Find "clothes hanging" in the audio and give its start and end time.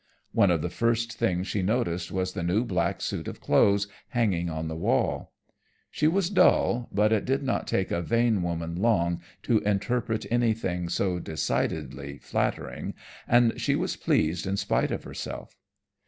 3.39-4.49